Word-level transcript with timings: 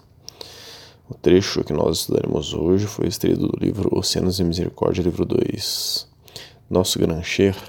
O 1.07 1.13
trecho 1.13 1.63
que 1.63 1.75
nós 1.75 1.99
estudaremos 1.99 2.55
hoje 2.55 2.87
foi 2.87 3.09
extraído 3.09 3.47
do 3.47 3.59
livro 3.61 3.95
Oceanos 3.95 4.41
e 4.41 4.45
Misericórdia, 4.45 5.03
livro 5.03 5.27
2. 5.27 6.09
Nosso 6.71 6.99
Gran 6.99 7.23
Sheikh, 7.23 7.61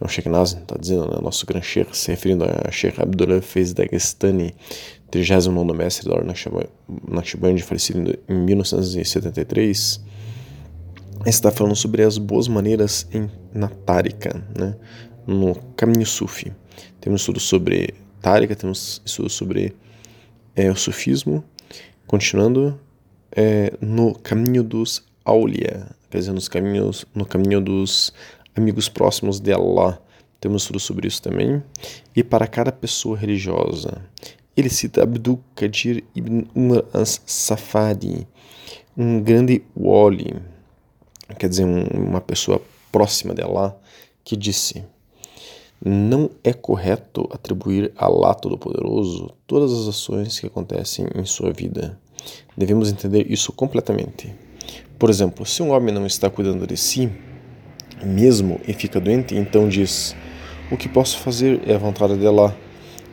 então 0.00 0.08
Sheikh 0.08 0.30
Nazim 0.30 0.60
está 0.60 0.76
dizendo, 0.80 1.10
né? 1.10 1.18
nosso 1.20 1.44
Gran 1.44 1.60
Sheikh, 1.60 1.94
se 1.94 2.10
referindo 2.10 2.44
a 2.44 2.70
Sheikh 2.70 3.02
Abdullah 3.02 3.42
Fez 3.42 3.74
Dagestani, 3.74 4.54
39 5.10 5.72
mestre 5.72 6.08
da 6.08 6.14
Ordem 6.14 6.34
Naqshbandi, 7.08 7.62
falecido 7.62 8.18
em 8.28 8.34
1973, 8.34 10.00
está 11.26 11.50
falando 11.50 11.76
sobre 11.76 12.02
as 12.02 12.16
boas 12.16 12.48
maneiras 12.48 13.06
em, 13.12 13.28
na 13.52 13.70
né? 14.56 14.76
no 15.26 15.54
caminho 15.76 16.06
Sufi. 16.06 16.52
Temos 17.00 17.22
estudo 17.22 17.40
sobre 17.40 17.94
Tárika, 18.20 18.54
temos 18.54 19.02
estudo 19.04 19.28
sobre 19.28 19.74
é, 20.54 20.70
o 20.70 20.76
sufismo, 20.76 21.44
continuando 22.06 22.78
é, 23.32 23.72
no 23.80 24.14
caminho 24.14 24.62
dos 24.62 25.04
Aulia, 25.24 25.86
quer 26.10 26.18
dizer, 26.18 26.32
nos 26.32 26.48
caminhos, 26.48 27.04
no 27.14 27.24
caminho 27.24 27.60
dos 27.60 28.12
amigos 28.56 28.88
próximos 28.88 29.40
de 29.40 29.52
Allah. 29.52 30.00
Temos 30.40 30.62
estudo 30.62 30.80
sobre 30.80 31.06
isso 31.06 31.22
também. 31.22 31.62
E 32.16 32.24
para 32.24 32.46
cada 32.46 32.72
pessoa 32.72 33.16
religiosa, 33.16 34.02
ele 34.56 34.68
cita 34.68 35.02
Abdul 35.02 35.40
Qadir 35.54 36.04
ibn 36.14 36.42
Umar 36.54 36.84
as-Safadi, 36.92 38.26
um 38.96 39.22
grande 39.22 39.62
wali, 39.76 40.34
quer 41.38 41.48
dizer, 41.48 41.64
um, 41.64 41.84
uma 41.84 42.20
pessoa 42.20 42.60
próxima 42.90 43.34
de 43.34 43.42
Allah, 43.42 43.78
que 44.24 44.36
disse: 44.36 44.84
Não 45.84 46.30
é 46.42 46.52
correto 46.52 47.28
atribuir 47.32 47.92
a 47.96 48.06
Allah 48.06 48.34
Todo-Poderoso 48.34 49.30
todas 49.46 49.72
as 49.72 49.88
ações 49.88 50.38
que 50.38 50.46
acontecem 50.46 51.06
em 51.14 51.24
sua 51.24 51.52
vida. 51.52 51.98
Devemos 52.56 52.90
entender 52.90 53.30
isso 53.30 53.52
completamente. 53.52 54.34
Por 54.98 55.08
exemplo, 55.08 55.46
se 55.46 55.62
um 55.62 55.70
homem 55.70 55.94
não 55.94 56.06
está 56.06 56.28
cuidando 56.28 56.66
de 56.66 56.76
si 56.76 57.10
mesmo 58.04 58.60
e 58.66 58.72
fica 58.72 59.00
doente, 59.00 59.34
então 59.34 59.68
diz: 59.68 60.14
O 60.70 60.76
que 60.76 60.88
posso 60.88 61.18
fazer 61.18 61.62
é 61.66 61.74
a 61.74 61.78
vontade 61.78 62.18
de 62.18 62.26
Allah. 62.26 62.54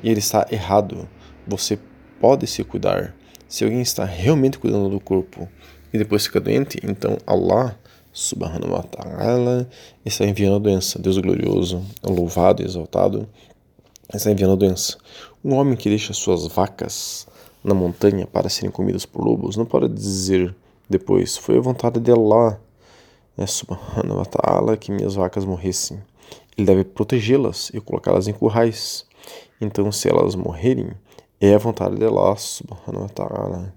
E 0.03 0.09
ele 0.09 0.19
está 0.19 0.45
errado 0.51 1.07
você 1.47 1.79
pode 2.19 2.45
se 2.47 2.63
cuidar. 2.63 3.15
Se 3.47 3.63
alguém 3.63 3.81
está 3.81 4.03
realmente 4.03 4.59
cuidando 4.59 4.89
do 4.89 4.99
corpo 4.99 5.47
e 5.93 5.97
depois 5.97 6.25
fica 6.25 6.39
doente, 6.39 6.79
então 6.83 7.17
Allah 7.25 7.77
subhanahu 8.11 8.73
wa 8.73 8.83
ta'ala 8.83 9.69
está 10.03 10.25
enviando 10.25 10.55
a 10.55 10.59
doença. 10.59 10.99
Deus 10.99 11.17
glorioso, 11.17 11.83
louvado 12.03 12.61
e 12.61 12.65
exaltado, 12.65 13.27
está 14.13 14.31
enviando 14.31 14.53
a 14.53 14.55
doença. 14.55 14.97
Um 15.43 15.55
homem 15.55 15.75
que 15.75 15.89
deixa 15.89 16.13
suas 16.13 16.47
vacas 16.47 17.27
na 17.63 17.73
montanha 17.73 18.25
para 18.25 18.49
serem 18.49 18.71
comidas 18.71 19.05
por 19.05 19.23
lobos 19.23 19.55
não 19.55 19.65
pode 19.65 19.87
dizer 19.89 20.55
depois, 20.89 21.35
foi 21.35 21.57
a 21.57 21.61
vontade 21.61 21.99
de 21.99 22.11
Allah, 22.11 22.61
né, 23.35 23.45
subhanahu 23.45 24.19
wa 24.19 24.25
ta'ala, 24.25 24.77
que 24.77 24.91
minhas 24.91 25.15
vacas 25.15 25.43
morressem. 25.43 26.01
Ele 26.57 26.65
deve 26.65 26.83
protegê-las 26.85 27.69
e 27.73 27.81
colocá-las 27.81 28.27
em 28.27 28.33
currais. 28.33 29.05
Então, 29.59 29.91
se 29.91 30.09
elas 30.09 30.33
morrerem, 30.33 30.91
é 31.39 31.53
a 31.53 31.57
vontade 31.57 31.95
de 31.95 32.05
Allah 32.05 32.35
subhanahu 32.35 33.03
wa 33.03 33.09
ta'ala. 33.09 33.73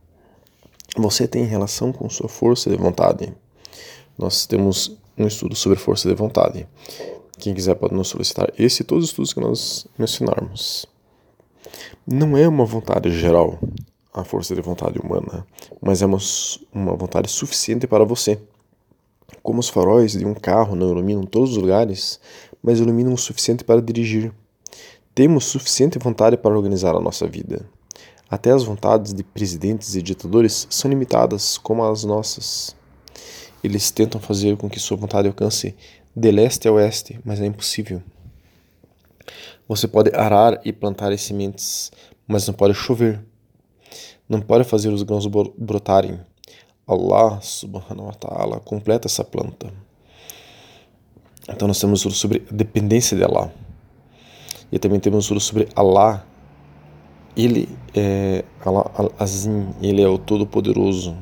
Você 0.97 1.29
tem 1.29 1.45
relação 1.45 1.93
com 1.93 2.09
sua 2.09 2.29
força 2.29 2.71
de 2.71 2.77
vontade. 2.77 3.33
Nós 4.19 4.47
temos 4.47 4.97
um 5.17 5.27
estudo 5.27 5.55
sobre 5.55 5.79
força 5.79 6.09
de 6.09 6.15
vontade. 6.15 6.67
Quem 7.39 7.55
quiser 7.55 7.75
pode 7.75 7.95
nos 7.95 8.09
solicitar 8.09 8.53
esse 8.59 8.83
e 8.83 8.85
todos 8.85 9.05
os 9.05 9.11
estudos 9.11 9.33
que 9.33 9.41
nós 9.41 9.87
mencionarmos. 9.99 10.87
Não 12.07 12.37
é 12.37 12.49
uma 12.49 12.65
vontade 12.65 13.11
geral 13.11 13.59
a 14.13 14.25
força 14.25 14.55
de 14.55 14.61
vontade 14.61 14.99
humana, 14.99 15.47
mas 15.81 16.03
é 16.03 16.07
uma, 16.07 16.19
uma 16.73 16.97
vontade 16.97 17.31
suficiente 17.31 17.87
para 17.87 18.05
você. 18.05 18.41
Como 19.43 19.61
os 19.61 19.69
faróis 19.69 20.13
de 20.13 20.27
um 20.27 20.35
carro 20.35 20.75
não 20.75 20.91
iluminam 20.91 21.23
todos 21.23 21.53
os 21.53 21.57
lugares, 21.57 22.21
mas 22.63 22.81
iluminam 22.81 23.15
o 23.15 23.19
suficiente 23.19 23.65
para 23.65 23.81
dirigir. 23.81 24.33
Temos 25.15 25.45
suficiente 25.47 25.99
vontade 25.99 26.37
para 26.37 26.55
organizar 26.55 26.95
a 26.95 27.01
nossa 27.01 27.27
vida. 27.27 27.67
Até 28.31 28.53
as 28.53 28.63
vontades 28.63 29.13
de 29.13 29.25
presidentes 29.25 29.97
e 29.97 30.03
ditadores 30.03 30.69
são 30.71 30.89
limitadas, 30.89 31.59
como 31.59 31.85
as 31.85 32.05
nossas. 32.05 32.77
Eles 33.63 33.91
tentam 33.91 34.21
fazer 34.21 34.57
com 34.57 34.71
que 34.71 34.79
sua 34.79 34.97
vontade 34.97 35.27
alcance 35.27 35.75
de 36.15 36.31
leste 36.31 36.69
a 36.69 36.73
oeste, 36.73 37.19
mas 37.25 37.41
é 37.41 37.47
impossível. 37.47 38.01
Você 39.67 39.89
pode 39.89 40.15
arar 40.15 40.61
e 40.65 40.73
plantar 40.73 41.13
as 41.13 41.23
sementes, 41.23 41.91
mas 42.27 42.47
não 42.47 42.55
pode 42.55 42.75
chover. 42.75 43.21
Não 44.29 44.41
pode 44.41 44.63
fazer 44.63 44.91
os 44.91 45.03
grãos 45.03 45.27
brotarem. 45.27 46.21
Allah 46.87 47.41
subhanahu 47.41 48.07
wa 48.07 48.15
ta'ala 48.15 48.61
completa 48.61 49.09
essa 49.09 49.25
planta. 49.25 49.73
Então 51.49 51.67
nós 51.67 51.81
temos 51.81 52.01
sobre 52.01 52.45
a 52.49 52.55
dependência 52.55 53.17
de 53.17 53.25
Allah. 53.25 53.53
E 54.73 54.79
também 54.79 55.01
temos 55.01 55.25
estudo 55.25 55.41
sobre 55.41 55.69
Allah. 55.75 56.27
Ele 57.37 57.69
é 57.95 58.45
Allah 58.65 58.91
Azim, 59.19 59.69
ele 59.81 60.03
é 60.03 60.09
o 60.09 60.19
Todo-Poderoso, 60.19 61.17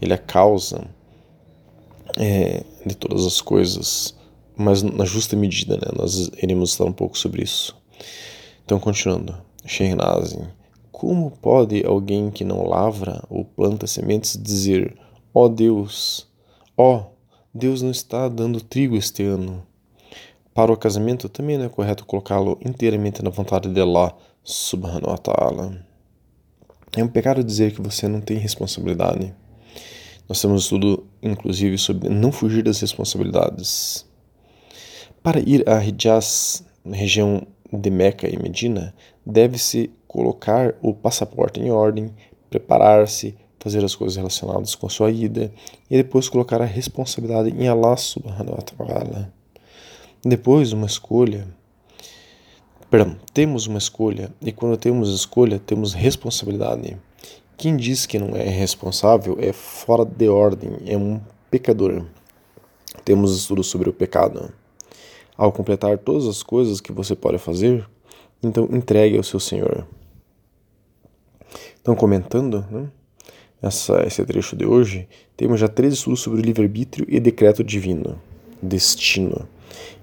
ele 0.00 0.12
é 0.12 0.14
a 0.14 0.18
causa 0.18 0.88
é, 2.16 2.64
de 2.84 2.94
todas 2.94 3.26
as 3.26 3.40
coisas, 3.40 4.16
mas 4.56 4.82
na 4.82 5.04
justa 5.04 5.36
medida, 5.36 5.76
né? 5.76 5.92
Nós 5.96 6.30
iremos 6.42 6.74
falar 6.74 6.90
um 6.90 6.94
pouco 6.94 7.18
sobre 7.18 7.42
isso. 7.42 7.76
Então, 8.64 8.78
continuando, 8.78 9.36
Shehnazim, 9.66 10.46
como 10.92 11.30
pode 11.30 11.84
alguém 11.84 12.30
que 12.30 12.44
não 12.44 12.66
lavra 12.66 13.22
ou 13.28 13.44
planta 13.44 13.86
sementes 13.86 14.36
dizer: 14.40 14.96
Ó 15.34 15.44
oh 15.44 15.48
Deus, 15.48 16.28
ó, 16.76 16.96
oh, 16.96 17.02
Deus 17.52 17.82
não 17.82 17.90
está 17.90 18.28
dando 18.28 18.60
trigo 18.60 18.96
este 18.96 19.24
ano? 19.24 19.66
Para 20.52 20.72
o 20.72 20.76
casamento 20.76 21.28
também 21.28 21.56
não 21.56 21.66
é 21.66 21.68
correto 21.68 22.04
colocá-lo 22.04 22.58
inteiramente 22.64 23.22
na 23.22 23.30
vontade 23.30 23.68
de 23.68 23.80
Allah 23.80 24.16
subhanahu 24.42 25.10
wa 25.10 25.18
ta'ala. 25.18 25.86
É 26.96 27.04
um 27.04 27.08
pecado 27.08 27.44
dizer 27.44 27.72
que 27.72 27.80
você 27.80 28.08
não 28.08 28.20
tem 28.20 28.36
responsabilidade. 28.36 29.32
Nós 30.28 30.40
temos 30.40 30.64
estudo, 30.64 31.06
inclusive, 31.22 31.78
sobre 31.78 32.08
não 32.08 32.32
fugir 32.32 32.64
das 32.64 32.80
responsabilidades. 32.80 34.04
Para 35.22 35.38
ir 35.38 35.68
a 35.68 35.84
Hijaz, 35.84 36.64
região 36.84 37.46
de 37.72 37.90
Meca 37.90 38.28
e 38.28 38.36
Medina, 38.36 38.92
deve-se 39.24 39.90
colocar 40.08 40.74
o 40.82 40.92
passaporte 40.92 41.60
em 41.60 41.70
ordem, 41.70 42.12
preparar-se, 42.48 43.36
fazer 43.60 43.84
as 43.84 43.94
coisas 43.94 44.16
relacionadas 44.16 44.74
com 44.74 44.86
a 44.86 44.90
sua 44.90 45.10
ida 45.12 45.52
e 45.88 45.96
depois 45.96 46.28
colocar 46.28 46.60
a 46.60 46.64
responsabilidade 46.64 47.50
em 47.50 47.68
Allah 47.68 47.96
subhanahu 47.96 48.56
wa 48.56 48.62
ta'ala. 48.62 49.39
Depois, 50.24 50.72
uma 50.72 50.86
escolha. 50.86 51.48
Perdão, 52.90 53.16
temos 53.32 53.66
uma 53.66 53.78
escolha, 53.78 54.32
e 54.42 54.52
quando 54.52 54.76
temos 54.76 55.08
escolha, 55.14 55.58
temos 55.58 55.94
responsabilidade. 55.94 56.98
Quem 57.56 57.76
diz 57.76 58.04
que 58.04 58.18
não 58.18 58.36
é 58.36 58.48
responsável 58.48 59.38
é 59.40 59.52
fora 59.52 60.04
de 60.04 60.28
ordem, 60.28 60.72
é 60.86 60.96
um 60.96 61.20
pecador. 61.50 62.04
Temos 63.04 63.36
estudos 63.36 63.68
sobre 63.68 63.88
o 63.88 63.92
pecado. 63.92 64.52
Ao 65.36 65.50
completar 65.50 65.96
todas 65.98 66.26
as 66.26 66.42
coisas 66.42 66.80
que 66.80 66.92
você 66.92 67.14
pode 67.14 67.38
fazer, 67.38 67.88
então 68.42 68.68
entregue 68.72 69.16
ao 69.16 69.22
seu 69.22 69.40
Senhor. 69.40 69.86
Então, 71.80 71.94
comentando 71.94 72.64
né, 72.70 72.88
essa, 73.62 74.06
esse 74.06 74.24
trecho 74.24 74.54
de 74.54 74.66
hoje, 74.66 75.08
temos 75.36 75.60
já 75.60 75.68
três 75.68 75.94
estudos 75.94 76.20
sobre 76.20 76.40
o 76.40 76.44
livre-arbítrio 76.44 77.06
e 77.08 77.18
decreto 77.18 77.64
divino, 77.64 78.20
destino. 78.62 79.48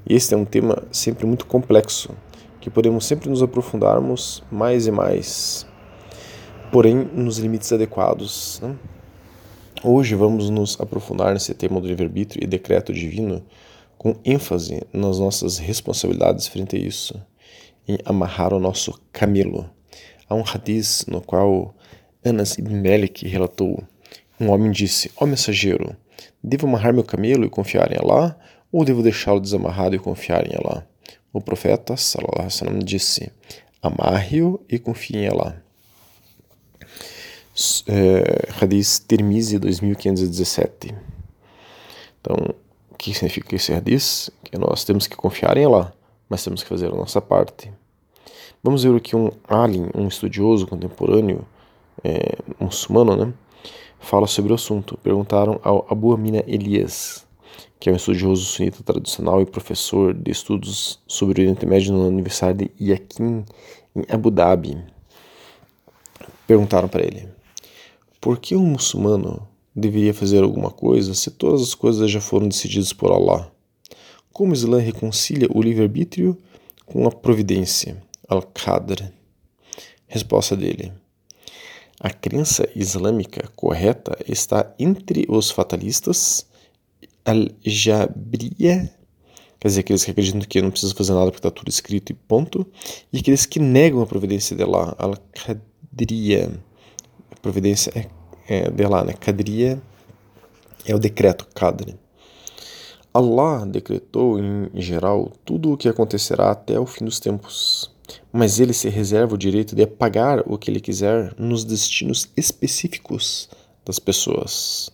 Este 0.07 0.33
é 0.33 0.37
um 0.37 0.45
tema 0.45 0.83
sempre 0.91 1.25
muito 1.25 1.45
complexo, 1.45 2.15
que 2.61 2.69
podemos 2.69 3.05
sempre 3.05 3.29
nos 3.29 3.43
aprofundarmos 3.43 4.43
mais 4.51 4.87
e 4.87 4.91
mais, 4.91 5.65
porém 6.71 6.95
nos 6.95 7.37
limites 7.37 7.71
adequados. 7.71 8.59
Né? 8.61 8.75
Hoje 9.83 10.15
vamos 10.15 10.49
nos 10.49 10.79
aprofundar 10.79 11.33
nesse 11.33 11.53
tema 11.53 11.79
do 11.79 11.87
livre-arbítrio 11.87 12.43
e 12.43 12.47
decreto 12.47 12.93
divino 12.93 13.43
com 13.97 14.15
ênfase 14.23 14.81
nas 14.93 15.19
nossas 15.19 15.57
responsabilidades 15.57 16.47
frente 16.47 16.75
a 16.75 16.79
isso, 16.79 17.19
em 17.87 17.97
amarrar 18.05 18.53
o 18.53 18.59
nosso 18.59 18.99
camelo. 19.11 19.69
Há 20.29 20.35
um 20.35 20.43
hadith 20.43 21.05
no 21.07 21.21
qual 21.21 21.73
Anas 22.23 22.57
ibn 22.57 22.75
Malik 22.81 23.27
relatou: 23.27 23.83
Um 24.39 24.49
homem 24.49 24.71
disse: 24.71 25.11
Ó 25.17 25.23
oh, 25.23 25.27
mensageiro, 25.27 25.95
devo 26.43 26.67
amarrar 26.67 26.93
meu 26.93 27.03
camelo 27.03 27.45
e 27.45 27.49
confiar 27.49 27.91
em 27.91 27.97
Allah 27.97 28.37
ou 28.71 28.83
devo 28.83 29.01
deixá-lo 29.01 29.39
desamarrado 29.39 29.95
e 29.95 29.99
confiar 29.99 30.45
em 30.47 30.55
Allah? 30.55 30.87
O 31.33 31.41
profeta 31.41 31.95
sallallahu 31.95 32.47
alaihi 32.61 32.83
disse: 32.83 33.31
Amarre-o 33.81 34.59
e 34.69 34.79
confie 34.79 35.17
em 35.17 35.27
Allah. 35.27 35.61
é, 37.87 38.47
Hadith 38.61 39.05
Tirmizi 39.07 39.59
2517. 39.59 40.95
Então, 42.19 42.35
o 42.91 42.95
que 42.95 43.13
significa 43.13 43.55
esse 43.55 43.73
Hadith? 43.73 44.31
Que 44.43 44.57
nós 44.57 44.83
temos 44.83 45.05
que 45.07 45.15
confiar 45.15 45.57
em 45.57 45.65
Allah, 45.65 45.93
mas 46.29 46.43
temos 46.43 46.63
que 46.63 46.69
fazer 46.69 46.87
a 46.87 46.95
nossa 46.95 47.21
parte. 47.21 47.71
Vamos 48.63 48.83
ver 48.83 48.89
o 48.89 48.99
que 48.99 49.15
um 49.15 49.29
alim, 49.47 49.89
um 49.93 50.07
estudioso 50.07 50.65
contemporâneo 50.65 51.45
é, 52.03 52.37
muçulmano, 52.59 53.15
né, 53.15 53.33
fala 53.99 54.27
sobre 54.27 54.51
o 54.51 54.55
assunto. 54.55 54.97
Perguntaram 55.03 55.59
ao 55.63 55.85
Abu 55.89 56.13
Amina 56.13 56.43
Elias, 56.47 57.26
que 57.79 57.89
é 57.89 57.93
um 57.93 57.95
estudioso 57.95 58.43
sunita 58.43 58.83
tradicional 58.83 59.41
e 59.41 59.45
professor 59.45 60.13
de 60.13 60.31
estudos 60.31 60.99
sobre 61.07 61.41
o 61.41 61.43
Oriente 61.43 61.65
Médio 61.65 61.93
na 61.93 62.05
Universidade 62.05 62.71
de 62.77 62.91
Yakin, 62.91 63.45
em 63.95 64.03
Abu 64.09 64.31
Dhabi. 64.31 64.77
Perguntaram 66.45 66.87
para 66.87 67.03
ele: 67.03 67.27
por 68.19 68.39
que 68.39 68.55
um 68.55 68.65
muçulmano 68.65 69.47
deveria 69.75 70.13
fazer 70.13 70.43
alguma 70.43 70.71
coisa 70.71 71.13
se 71.13 71.29
todas 71.29 71.61
as 71.61 71.75
coisas 71.75 72.09
já 72.09 72.19
foram 72.19 72.47
decididas 72.47 72.93
por 72.93 73.11
Allah? 73.11 73.51
Como 74.33 74.51
o 74.51 74.55
Islã 74.55 74.79
reconcilia 74.79 75.47
o 75.53 75.61
livre-arbítrio 75.61 76.37
com 76.85 77.07
a 77.07 77.11
providência? 77.11 78.01
Al-Qadr. 78.27 79.09
Resposta 80.07 80.55
dele: 80.55 80.91
A 81.99 82.09
crença 82.09 82.67
islâmica 82.75 83.49
correta 83.55 84.17
está 84.27 84.73
entre 84.77 85.25
os 85.29 85.49
fatalistas, 85.49 86.45
al-Jabriya, 87.27 88.89
quer 89.59 89.67
dizer, 89.67 89.81
aqueles 89.81 90.03
que 90.03 90.11
acreditam 90.11 90.41
que 90.41 90.61
não 90.61 90.71
precisa 90.71 90.95
fazer 90.95 91.13
nada 91.13 91.25
porque 91.25 91.39
está 91.39 91.51
tudo 91.51 91.69
escrito 91.69 92.11
e 92.11 92.15
ponto, 92.15 92.65
e 93.11 93.19
aqueles 93.19 93.45
que 93.45 93.59
negam 93.59 94.01
a 94.01 94.07
providência 94.07 94.55
de 94.55 94.63
Allah, 94.63 94.95
al-Qadriya. 94.97 96.51
A 97.31 97.35
providência 97.39 97.91
é, 97.95 98.07
é 98.47 98.71
de 98.71 98.83
Allah, 98.83 99.03
né? 99.03 99.13
Qadriya 99.13 99.81
é 100.85 100.95
o 100.95 100.99
decreto, 100.99 101.47
Qadr. 101.53 101.93
Allah 103.13 103.65
decretou 103.65 104.39
em 104.39 104.69
geral 104.75 105.31
tudo 105.43 105.73
o 105.73 105.77
que 105.77 105.89
acontecerá 105.89 106.51
até 106.51 106.79
o 106.79 106.85
fim 106.85 107.05
dos 107.05 107.19
tempos 107.19 107.91
mas 108.31 108.59
ele 108.59 108.73
se 108.73 108.89
reserva 108.89 109.35
o 109.35 109.37
direito 109.37 109.75
de 109.75 109.83
apagar 109.83 110.43
o 110.45 110.57
que 110.57 110.69
ele 110.69 110.79
quiser 110.79 111.33
nos 111.37 111.63
destinos 111.63 112.29
específicos 112.35 113.49
das 113.85 113.99
pessoas. 113.99 114.89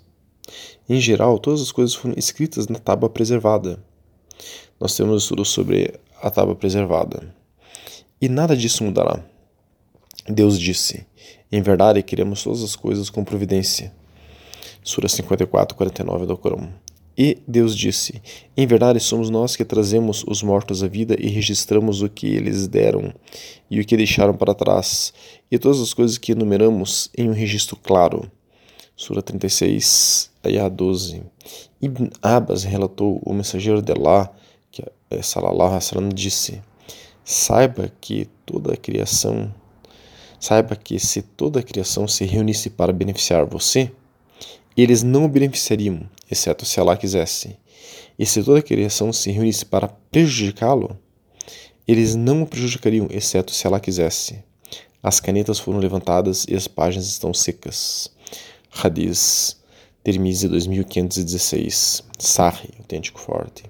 Em 0.88 1.00
geral, 1.00 1.40
todas 1.40 1.62
as 1.62 1.72
coisas 1.72 1.96
foram 1.96 2.16
escritas 2.18 2.68
na 2.68 2.78
tábua 2.78 3.10
preservada. 3.10 3.84
Nós 4.80 4.96
temos 4.96 5.24
estudo 5.24 5.46
sobre 5.46 5.94
a 6.22 6.30
tábua 6.30 6.56
preservada. 6.56 7.34
E 8.22 8.28
nada 8.28 8.56
disso 8.56 8.84
mudará. 8.84 9.24
Deus 10.28 10.60
disse: 10.60 11.06
Em 11.52 11.62
verdade, 11.62 12.04
queremos 12.04 12.44
todas 12.44 12.64
as 12.64 12.76
coisas 12.76 13.10
com 13.10 13.24
providência. 13.24 13.94
Sura 14.84 15.08
54, 15.08 15.76
49 15.78 16.26
do 16.26 16.38
Corão. 16.38 16.70
E 17.18 17.38
Deus 17.48 17.76
disse: 17.76 18.22
Em 18.58 18.68
verdade, 18.68 19.00
somos 19.00 19.30
nós 19.30 19.56
que 19.56 19.64
trazemos 19.64 20.26
os 20.28 20.44
mortos 20.44 20.84
à 20.84 20.88
vida 20.88 21.16
e 21.20 21.28
registramos 21.30 22.02
o 22.02 22.10
que 22.10 22.28
eles 22.28 22.68
deram 22.68 23.14
e 23.70 23.80
o 23.80 23.86
que 23.86 23.96
deixaram 23.96 24.36
para 24.36 24.54
trás, 24.54 25.14
e 25.52 25.58
todas 25.58 25.80
as 25.80 25.94
coisas 25.94 26.18
que 26.18 26.32
enumeramos 26.32 27.10
em 27.18 27.30
um 27.30 27.34
registro 27.34 27.78
claro. 27.78 28.30
Sura 28.96 29.22
36, 29.24 30.30
Ayah 30.46 30.70
12. 30.70 31.24
Ibn 31.82 32.10
Abbas 32.22 32.64
relatou 32.64 33.20
o 33.26 33.34
mensageiro 33.34 33.82
de 33.82 33.92
Allah, 33.92 34.32
que 34.72 34.84
é 35.10 35.22
Salallahu 35.22 35.74
alaihi 35.74 36.14
disse: 36.14 36.62
Saiba 37.26 37.92
que 38.00 38.30
toda 38.46 38.74
a 38.74 38.78
criação, 38.78 39.54
saiba 40.40 40.76
que 40.76 41.00
se 41.00 41.24
toda 41.24 41.60
a 41.60 41.64
criação 41.64 42.08
se 42.08 42.24
reunisse 42.24 42.70
para 42.70 42.94
beneficiar 42.94 43.46
você, 43.46 43.92
eles 44.78 45.02
não 45.02 45.26
o 45.26 45.30
beneficiariam, 45.30 46.02
exceto 46.30 46.64
se 46.64 46.80
Allah 46.80 46.96
quisesse. 46.96 47.58
E 48.18 48.28
se 48.28 48.44
toda 48.44 48.60
a 48.60 48.64
criação 48.64 49.12
se 49.12 49.32
reunisse 49.32 49.66
para 49.66 49.88
prejudicá-lo, 49.88 50.98
eles 51.88 52.16
não 52.16 52.44
o 52.44 52.48
prejudicariam, 52.48 53.08
exceto 53.10 53.52
se 53.52 53.66
Allah 53.66 53.80
quisesse. 53.80 54.44
As 55.02 55.20
canetas 55.20 55.60
foram 55.60 55.80
levantadas 55.80 56.46
e 56.48 56.56
as 56.56 56.68
páginas 56.68 57.08
estão 57.08 57.34
secas. 57.34 58.10
Hadith, 58.76 59.56
Termize 60.04 60.48
2516, 60.48 62.04
Sahih, 62.20 62.70
autêntico 62.80 63.20
forte. 63.20 63.64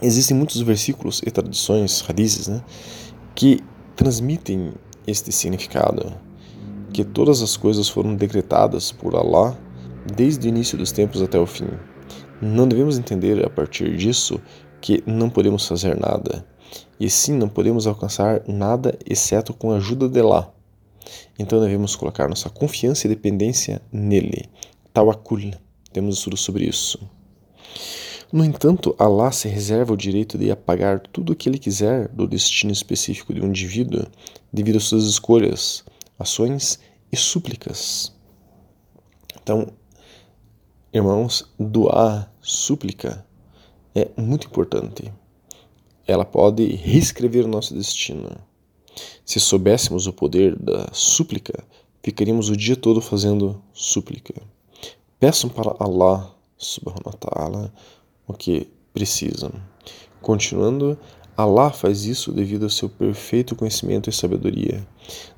Existem 0.00 0.36
muitos 0.36 0.60
versículos 0.60 1.20
e 1.26 1.30
traduções, 1.30 2.04
hadiths, 2.08 2.46
né, 2.46 2.62
que 3.34 3.60
transmitem 3.96 4.74
este 5.06 5.32
significado, 5.32 6.14
que 6.92 7.02
todas 7.02 7.42
as 7.42 7.56
coisas 7.56 7.88
foram 7.88 8.14
decretadas 8.14 8.92
por 8.92 9.16
Allah 9.16 9.58
desde 10.14 10.46
o 10.46 10.50
início 10.50 10.78
dos 10.78 10.92
tempos 10.92 11.20
até 11.20 11.38
o 11.38 11.46
fim. 11.46 11.68
Não 12.40 12.68
devemos 12.68 12.96
entender 12.96 13.44
a 13.44 13.50
partir 13.50 13.96
disso 13.96 14.40
que 14.80 15.02
não 15.04 15.28
podemos 15.28 15.66
fazer 15.66 15.98
nada, 15.98 16.46
e 17.00 17.10
sim 17.10 17.32
não 17.32 17.48
podemos 17.48 17.86
alcançar 17.86 18.42
nada 18.46 18.96
exceto 19.04 19.52
com 19.52 19.72
a 19.72 19.78
ajuda 19.78 20.08
de 20.08 20.20
Allah. 20.20 20.57
Então 21.38 21.60
devemos 21.60 21.96
colocar 21.96 22.28
nossa 22.28 22.50
confiança 22.50 23.06
e 23.06 23.10
dependência 23.10 23.82
nele. 23.92 24.48
Tawakkul. 24.92 25.52
Temos 25.92 26.18
estudo 26.18 26.36
sobre 26.36 26.64
isso. 26.64 26.98
No 28.32 28.44
entanto, 28.44 28.94
Allah 28.98 29.32
se 29.32 29.48
reserva 29.48 29.94
o 29.94 29.96
direito 29.96 30.36
de 30.36 30.50
apagar 30.50 31.00
tudo 31.00 31.32
o 31.32 31.36
que 31.36 31.48
ele 31.48 31.58
quiser 31.58 32.08
do 32.08 32.26
destino 32.26 32.72
específico 32.72 33.32
de 33.32 33.40
um 33.40 33.48
indivíduo 33.48 34.06
devido 34.52 34.76
às 34.76 34.84
suas 34.84 35.04
escolhas, 35.04 35.82
ações 36.18 36.78
e 37.10 37.16
súplicas. 37.16 38.14
Então, 39.42 39.72
Irmãos, 40.90 41.44
doar 41.60 42.32
súplica 42.40 43.22
é 43.94 44.08
muito 44.16 44.46
importante. 44.46 45.12
Ela 46.06 46.24
pode 46.24 46.64
reescrever 46.64 47.44
o 47.44 47.48
nosso 47.48 47.74
destino. 47.74 48.30
Se 49.24 49.38
soubéssemos 49.38 50.06
o 50.06 50.12
poder 50.12 50.56
da 50.56 50.88
súplica, 50.92 51.64
ficaríamos 52.02 52.48
o 52.48 52.56
dia 52.56 52.76
todo 52.76 53.00
fazendo 53.00 53.62
súplica. 53.72 54.34
Peçam 55.20 55.50
para 55.50 55.74
Allah 55.78 56.34
subhanahu 56.56 57.06
wa 57.06 57.12
ta'ala 57.12 57.72
o 58.26 58.32
que 58.32 58.68
precisam. 58.92 59.52
Continuando, 60.20 60.98
Allah 61.36 61.70
faz 61.70 62.04
isso 62.04 62.32
devido 62.32 62.64
ao 62.64 62.70
seu 62.70 62.88
perfeito 62.88 63.54
conhecimento 63.54 64.10
e 64.10 64.12
sabedoria, 64.12 64.86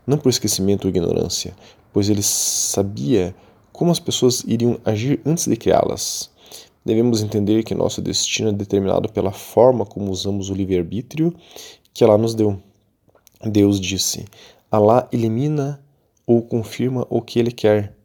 não 0.07 0.17
por 0.17 0.31
esquecimento 0.31 0.85
ou 0.85 0.91
ignorância, 0.91 1.55
pois 1.93 2.09
ele 2.09 2.23
sabia 2.23 3.35
como 3.73 3.91
as 3.91 4.01
pessoas 4.01 4.43
iriam 4.47 4.79
agir 4.85 5.21
antes 5.27 5.47
de 5.47 5.57
criá-las. 5.57 6.31
Devemos 6.85 7.23
entender 7.23 7.63
que 7.63 7.75
nosso 7.75 8.01
destino 8.01 8.49
é 8.49 8.53
determinado 8.53 9.11
pela 9.11 9.33
forma 9.33 9.85
como 9.85 10.11
usamos 10.11 10.49
o 10.49 10.55
livre-arbítrio 10.55 11.35
que 11.93 12.03
Allah 12.03 12.17
nos 12.17 12.35
deu. 12.35 12.59
Deus 13.43 13.81
disse: 13.81 14.27
Allah 14.71 15.09
elimina 15.11 15.83
ou 16.27 16.43
confirma 16.43 17.07
o 17.09 17.23
que 17.23 17.39
Ele 17.39 17.51
quer, 17.51 17.97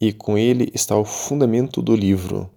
e 0.00 0.12
com 0.12 0.38
Ele 0.38 0.70
está 0.74 0.96
o 0.96 1.04
fundamento 1.04 1.82
do 1.82 1.94
livro. 1.94 2.50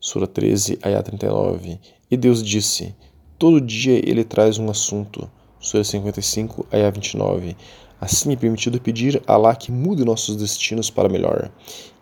Sura 0.00 0.26
13, 0.26 0.80
Ayah 0.82 1.02
39. 1.02 1.78
E 2.10 2.16
Deus 2.16 2.42
disse: 2.42 2.94
Todo 3.38 3.60
dia 3.60 3.98
Ele 3.98 4.24
traz 4.24 4.58
um 4.58 4.68
assunto. 4.68 5.30
Sura 5.60 5.84
55, 5.84 6.66
Ayah 6.72 6.90
29. 6.90 7.56
Assim 8.00 8.32
é 8.32 8.36
permitido 8.36 8.80
pedir 8.80 9.22
a 9.28 9.34
Allah 9.34 9.54
que 9.54 9.70
mude 9.70 10.04
nossos 10.04 10.34
destinos 10.34 10.90
para 10.90 11.08
melhor. 11.08 11.52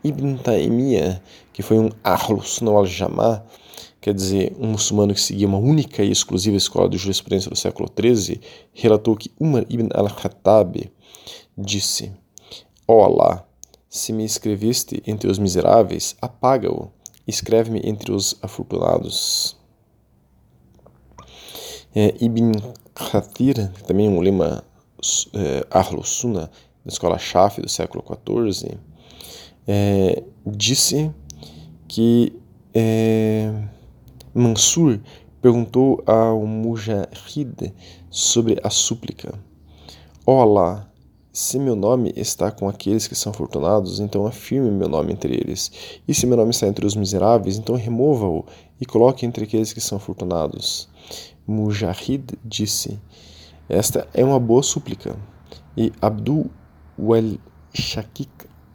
Ibn 0.03 0.37
Taymiyyah, 0.39 1.21
que 1.53 1.63
foi 1.63 1.79
um 1.79 1.91
Ahlus 2.03 2.63
no 2.63 2.75
al-Jamá, 2.79 3.43
quer 4.01 4.15
dizer, 4.15 4.57
um 4.59 4.69
muçulmano 4.69 5.15
que 5.15 5.21
seguia 5.21 5.47
uma 5.47 5.59
única 5.59 6.03
e 6.03 6.11
exclusiva 6.11 6.57
escola 6.57 6.89
de 6.89 6.97
jurisprudência 6.97 7.51
do 7.51 7.57
século 7.57 7.89
XIII, 7.89 8.41
relatou 8.73 9.17
que 9.17 9.31
Umar 9.39 9.67
ibn 9.69 9.89
al-Khattab 9.93 10.91
disse: 11.57 12.13
Ó 12.89 12.95
oh 12.95 13.05
Allah, 13.05 13.47
se 13.89 14.13
me 14.13 14.25
escreveste 14.25 15.03
entre 15.07 15.31
os 15.31 15.39
miseráveis, 15.39 16.17
apaga-o, 16.21 16.91
escreve-me 17.27 17.81
entre 17.85 18.13
os 18.13 18.37
afortunados. 18.41 19.57
É, 21.95 22.15
Ibn 22.21 22.53
Khatir, 22.95 23.69
também 23.87 24.09
um 24.09 24.21
lema 24.21 24.63
é, 25.35 25.67
Ahlus 25.71 26.09
Sunnah, 26.09 26.49
da 26.85 26.93
escola 26.93 27.19
Shafi 27.19 27.61
do 27.61 27.69
século 27.69 28.05
XIV, 28.07 28.79
é, 29.67 30.23
disse 30.47 31.11
que 31.89 32.33
é, 32.73 33.53
Mansur 34.35 35.01
perguntou 35.41 36.03
ao 36.07 36.47
Mujahid 36.47 37.75
sobre 38.11 38.61
a 38.63 38.71
súplica. 38.71 39.33
Ó 40.27 40.35
oh 40.35 40.43
Allah, 40.43 40.93
se 41.33 41.59
meu 41.59 41.77
nome 41.77 42.13
está 42.17 42.51
com 42.51 42.69
aqueles 42.69 43.07
que 43.07 43.15
são 43.15 43.31
afortunados, 43.33 44.01
então 44.01 44.27
afirme 44.27 44.71
meu 44.71 44.89
nome 44.89 45.13
entre 45.13 45.35
eles. 45.35 46.01
E 46.07 46.15
se 46.15 46.27
meu 46.27 46.37
nome 46.37 46.51
está 46.51 46.67
entre 46.67 46.85
os 46.85 46.97
miseráveis, 46.97 47.57
então 47.57 47.77
remova-o 47.77 48.45
e 48.81 48.87
coloque 48.87 49.25
entre 49.25 49.45
aqueles 49.45 49.73
que 49.73 49.81
são 49.81 49.97
afortunados. 49.97 50.89
Mujahid 51.47 52.39
disse: 52.45 52.99
esta 53.71 54.09
é 54.13 54.25
uma 54.25 54.41
boa 54.41 54.65
súplica. 54.65 55.17
E 55.77 55.93
Abdul 56.03 56.51
Shakik 57.73 58.29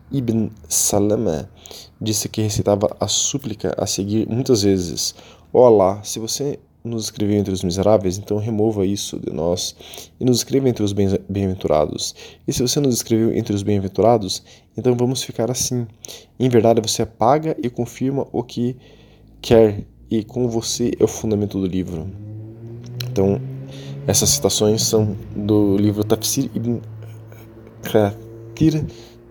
ibn 0.10 0.48
Salama 0.70 1.50
disse 2.00 2.30
que 2.30 2.42
recitava 2.42 2.96
a 2.98 3.06
súplica 3.06 3.76
a 3.78 3.86
seguir 3.86 4.26
muitas 4.30 4.62
vezes: 4.62 5.14
Allah, 5.64 6.04
se 6.04 6.20
você 6.20 6.60
nos 6.84 7.06
escreveu 7.06 7.38
entre 7.38 7.54
os 7.54 7.64
miseráveis, 7.64 8.18
então 8.18 8.38
remova 8.38 8.86
isso 8.86 9.20
de 9.20 9.32
nós 9.32 9.76
e 10.20 10.26
nos 10.26 10.38
escreva 10.38 10.70
entre 10.70 10.84
os 10.84 10.94
bem-aventurados. 10.94 12.14
E 12.48 12.54
se 12.54 12.62
você 12.62 12.80
nos 12.80 12.96
escreveu 12.96 13.36
entre 13.36 13.56
os 13.56 13.64
bem-aventurados, 13.64 14.44
então 14.78 14.96
vamos 14.96 15.24
ficar 15.24 15.50
assim. 15.50 15.88
Em 16.40 16.48
verdade, 16.48 16.82
você 16.82 17.02
apaga 17.02 17.58
e 17.62 17.70
confirma 17.70 18.28
o 18.32 18.44
que 18.44 18.76
quer, 19.42 19.84
e 20.10 20.24
com 20.24 20.48
você 20.48 20.92
é 21.00 21.04
o 21.04 21.08
fundamento 21.08 21.60
do 21.60 21.66
livro. 21.66 22.08
Então, 23.10 23.42
essas 24.08 24.30
citações 24.30 24.84
são 24.84 25.16
do 25.36 25.78
livro 25.78 26.04
Tafsir 26.04 26.52
ibn 26.54 26.80
Kathir 27.82 28.86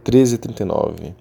1339. 0.04 1.14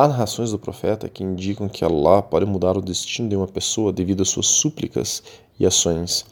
Há 0.00 0.08
narrações 0.08 0.50
do 0.50 0.58
profeta 0.58 1.10
que 1.10 1.22
indicam 1.22 1.68
que 1.68 1.84
Allah 1.84 2.22
pode 2.22 2.46
mudar 2.46 2.74
o 2.74 2.80
destino 2.80 3.28
de 3.28 3.36
uma 3.36 3.46
pessoa 3.46 3.92
devido 3.92 4.22
às 4.22 4.30
suas 4.30 4.46
súplicas 4.46 5.22
e 5.58 5.66
ações. 5.66 6.24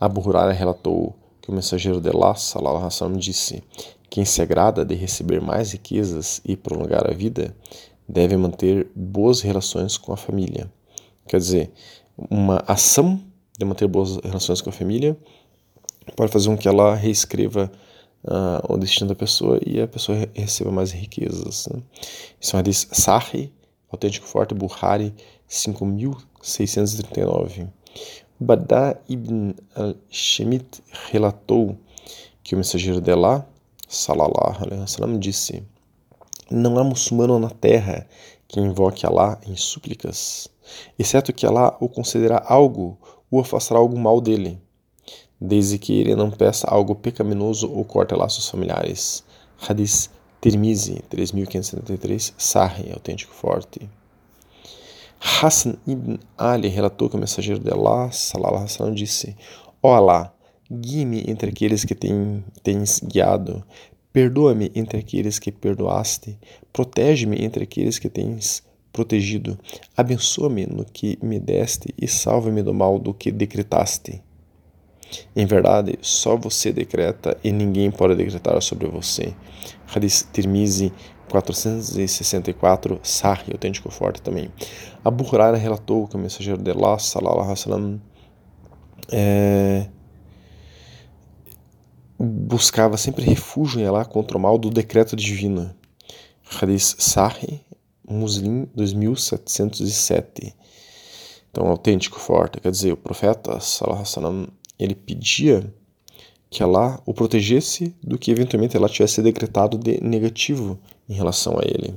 Abu 0.00 0.20
Huraira 0.20 0.50
relatou 0.50 1.14
que 1.40 1.48
o 1.48 1.54
mensageiro 1.54 2.00
de 2.00 2.08
Allah, 2.08 2.34
salallahu 2.34 2.78
alaihi 2.78 3.18
disse: 3.18 3.62
Quem 4.10 4.24
se 4.24 4.42
agrada 4.42 4.84
de 4.84 4.96
receber 4.96 5.40
mais 5.40 5.70
riquezas 5.70 6.40
e 6.44 6.56
prolongar 6.56 7.08
a 7.08 7.14
vida, 7.14 7.54
deve 8.08 8.36
manter 8.36 8.90
boas 8.92 9.40
relações 9.40 9.96
com 9.96 10.12
a 10.12 10.16
família. 10.16 10.68
Quer 11.28 11.38
dizer, 11.38 11.70
uma 12.28 12.64
ação 12.66 13.20
de 13.56 13.64
manter 13.64 13.86
boas 13.86 14.16
relações 14.16 14.60
com 14.60 14.70
a 14.70 14.72
família 14.72 15.16
pode 16.16 16.32
fazer 16.32 16.48
com 16.48 16.58
que 16.58 16.66
ela 16.66 16.96
reescreva 16.96 17.70
uh, 18.24 18.72
o 18.72 18.76
destino 18.76 19.08
da 19.08 19.14
pessoa 19.14 19.58
e 19.64 19.80
a 19.80 19.88
pessoa 19.88 20.28
receba 20.34 20.70
mais 20.70 20.92
riquezas. 20.92 21.66
Né? 21.68 21.80
Isso 22.40 22.54
é 22.54 22.56
um 22.56 22.60
hadith 22.60 22.88
Sahih, 22.92 23.50
autêntico 23.90 24.26
forte, 24.26 24.54
Bukhari 24.54 25.14
5639. 25.46 27.68
Badá 28.40 28.96
ibn 29.08 29.52
al-Shemit 29.74 30.82
relatou 31.10 31.76
que 32.42 32.54
o 32.54 32.58
mensageiro 32.58 33.00
de 33.00 33.12
Allah, 33.12 33.46
salallahu 33.88 34.64
alaihi 34.64 34.80
wasallam, 34.80 35.18
disse: 35.18 35.62
Não 36.50 36.78
há 36.78 36.84
muçulmano 36.84 37.38
na 37.38 37.50
terra 37.50 38.06
que 38.48 38.58
invoque 38.58 39.06
Allah 39.06 39.38
em 39.46 39.54
súplicas, 39.56 40.48
exceto 40.98 41.32
que 41.32 41.46
Allah 41.46 41.76
o 41.80 41.88
concederá 41.88 42.42
algo 42.44 42.98
ou 43.30 43.40
afastará 43.40 43.78
algo 43.78 43.96
mal 43.96 44.20
dele 44.20 44.58
desde 45.42 45.76
que 45.76 45.92
ele 45.92 46.14
não 46.14 46.30
peça 46.30 46.68
algo 46.68 46.94
pecaminoso 46.94 47.68
ou 47.68 47.84
corte 47.84 48.14
laços 48.14 48.48
familiares. 48.48 49.24
Hadith 49.58 50.08
Tirmizi, 50.40 51.02
3573, 51.08 52.34
Sahih, 52.38 52.92
autêntico 52.92 53.34
forte. 53.34 53.90
Hassan 55.20 55.74
ibn 55.86 56.18
Ali 56.38 56.68
relatou 56.68 57.08
que 57.08 57.16
o 57.16 57.18
mensageiro 57.18 57.60
de 57.60 57.72
Allah, 57.72 58.10
salallahu 58.12 58.66
alaihi 58.80 58.94
disse: 58.94 59.36
Ó 59.82 59.90
oh 59.90 59.94
Allah, 59.94 60.32
guie-me 60.70 61.24
entre 61.28 61.50
aqueles 61.50 61.84
que 61.84 61.94
tem, 61.94 62.44
tens 62.62 63.00
guiado, 63.00 63.64
perdoa-me 64.12 64.70
entre 64.74 64.98
aqueles 64.98 65.38
que 65.38 65.52
perdoaste, 65.52 66.38
protege-me 66.72 67.44
entre 67.44 67.64
aqueles 67.64 67.98
que 67.98 68.08
tens 68.08 68.62
protegido, 68.92 69.58
abençoa-me 69.96 70.66
no 70.66 70.84
que 70.84 71.18
me 71.22 71.38
deste 71.38 71.94
e 71.96 72.06
salva-me 72.06 72.62
do 72.62 72.74
mal 72.74 72.98
do 72.98 73.14
que 73.14 73.30
decretaste. 73.30 74.22
Em 75.34 75.46
verdade, 75.46 75.98
só 76.00 76.36
você 76.36 76.72
decreta 76.72 77.36
e 77.42 77.52
ninguém 77.52 77.90
pode 77.90 78.14
decretar 78.14 78.60
sobre 78.62 78.88
você. 78.88 79.34
Hadith 79.94 80.26
Tirmizi 80.32 80.92
464, 81.28 83.00
Sahih, 83.02 83.52
autêntico 83.52 83.90
forte 83.90 84.20
também. 84.20 84.50
Abu 85.04 85.24
Huraira 85.24 85.56
relatou 85.56 86.06
que 86.06 86.16
o 86.16 86.18
mensageiro 86.18 86.62
de 86.62 86.70
Allah, 86.70 86.98
salallahu 86.98 87.38
alaihi 87.38 87.50
wasallam, 87.50 88.00
é, 89.10 89.88
buscava 92.18 92.96
sempre 92.96 93.24
refúgio 93.24 93.80
em 93.80 93.86
Allah 93.86 94.04
contra 94.04 94.36
o 94.36 94.40
mal 94.40 94.58
do 94.58 94.70
decreto 94.70 95.16
divino. 95.16 95.74
Hadith 96.60 96.96
Sahih, 96.98 97.60
Muslim 98.06 98.66
2707. 98.74 100.54
Então, 101.50 101.66
autêntico 101.66 102.18
forte, 102.18 102.60
quer 102.60 102.70
dizer, 102.70 102.92
o 102.92 102.96
profeta, 102.96 103.58
salallahu 103.60 104.00
alaihi 104.00 104.10
wasallam, 104.10 104.48
ele 104.82 104.94
pedia 104.94 105.72
que 106.50 106.62
Allah 106.62 107.00
o 107.06 107.14
protegesse 107.14 107.94
do 108.02 108.18
que 108.18 108.30
eventualmente 108.30 108.76
ela 108.76 108.88
tivesse 108.88 109.22
decretado 109.22 109.78
de 109.78 109.98
negativo 110.02 110.78
em 111.08 111.14
relação 111.14 111.58
a 111.58 111.62
ele. 111.64 111.94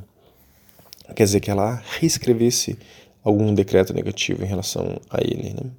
Quer 1.13 1.23
dizer, 1.23 1.39
que 1.39 1.51
ela 1.51 1.83
reescrevesse 1.99 2.77
algum 3.23 3.53
decreto 3.53 3.93
negativo 3.93 4.43
em 4.43 4.47
relação 4.47 4.99
a 5.09 5.19
ele. 5.21 5.53
Né? 5.53 5.71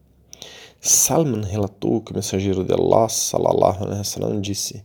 Salman 0.80 1.42
relatou 1.42 2.00
que 2.00 2.12
o 2.12 2.14
mensageiro 2.14 2.62
de 2.62 2.72
Allah, 2.72 3.08
salallahu 3.08 3.84
alaihi 3.84 3.98
wasallam, 3.98 4.40
disse: 4.40 4.84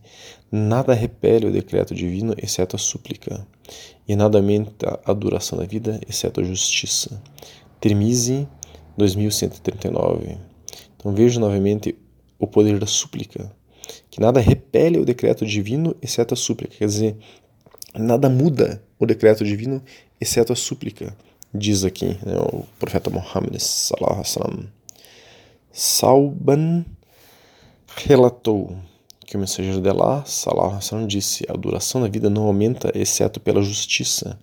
Nada 0.50 0.94
repele 0.94 1.46
o 1.46 1.52
decreto 1.52 1.94
divino 1.94 2.34
exceto 2.38 2.76
a 2.76 2.78
súplica, 2.78 3.46
e 4.08 4.16
nada 4.16 4.38
aumenta 4.38 4.98
a 5.04 5.12
duração 5.12 5.58
da 5.58 5.64
vida 5.64 6.00
exceto 6.08 6.40
a 6.40 6.44
justiça. 6.44 7.22
Tirmizi 7.80 8.48
2139. 8.96 10.38
Então 10.96 11.12
veja 11.12 11.40
novamente 11.40 11.96
o 12.42 12.46
poder 12.48 12.76
da 12.80 12.86
súplica, 12.86 13.54
que 14.10 14.20
nada 14.20 14.40
repele 14.40 14.98
o 14.98 15.04
decreto 15.04 15.46
divino 15.46 15.94
exceto 16.02 16.34
a 16.34 16.36
súplica, 16.36 16.76
quer 16.76 16.86
dizer, 16.86 17.16
nada 17.94 18.28
muda 18.28 18.82
o 18.98 19.06
decreto 19.06 19.44
divino 19.44 19.80
exceto 20.20 20.52
a 20.52 20.56
súplica, 20.56 21.16
diz 21.54 21.84
aqui 21.84 22.18
né, 22.26 22.36
o 22.52 22.64
profeta 22.80 23.10
Muhammad. 23.10 23.56
Sauban 25.70 26.84
relatou 27.94 28.76
que 29.24 29.36
o 29.36 29.40
mensageiro 29.40 29.80
de 29.80 29.88
Allah, 29.88 30.24
sallallahu 30.26 30.80
alaihi 30.92 31.06
disse: 31.06 31.46
a 31.48 31.52
duração 31.52 32.02
da 32.02 32.08
vida 32.08 32.28
não 32.28 32.42
aumenta 32.42 32.90
exceto 32.94 33.38
pela 33.38 33.62
justiça, 33.62 34.36